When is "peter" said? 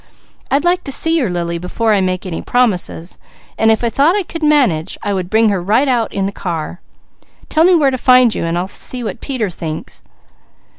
9.21-9.51